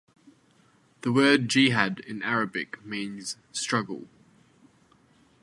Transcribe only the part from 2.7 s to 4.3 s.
means 'struggle'.